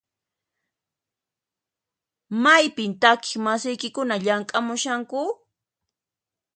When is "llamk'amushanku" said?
4.23-5.21